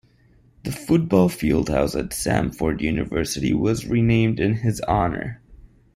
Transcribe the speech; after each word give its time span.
The 0.63 0.71
football 0.71 1.29
field 1.29 1.69
house 1.69 1.93
at 1.93 2.09
Samford 2.09 2.81
University 2.81 3.53
was 3.53 3.85
renamed 3.85 4.39
in 4.39 4.55
his 4.55 4.81
honor. 4.81 5.43